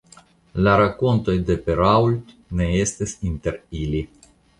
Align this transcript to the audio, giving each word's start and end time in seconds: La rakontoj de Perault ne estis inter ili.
La 0.67 0.71
rakontoj 0.79 1.35
de 1.49 1.57
Perault 1.67 2.33
ne 2.61 2.71
estis 2.85 3.13
inter 3.29 3.61
ili. 3.83 4.03